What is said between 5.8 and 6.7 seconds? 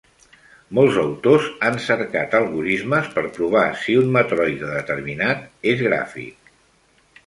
gràfic.